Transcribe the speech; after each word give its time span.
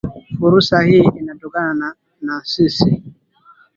furusa 0.37 0.81
hii 0.81 1.09
inatokana 1.19 1.73
na 1.77 1.95
na 2.21 2.39
nisi 2.57 3.03